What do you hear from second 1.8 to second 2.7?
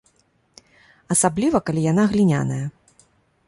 яна гліняная.